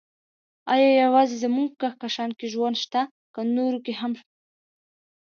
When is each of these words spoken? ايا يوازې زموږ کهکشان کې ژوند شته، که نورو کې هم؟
ايا 0.73 0.89
يوازې 1.03 1.35
زموږ 1.43 1.69
کهکشان 1.81 2.29
کې 2.39 2.45
ژوند 2.53 2.75
شته، 2.83 3.01
که 3.33 3.41
نورو 3.55 3.79
کې 3.85 3.93
هم؟ 3.99 4.13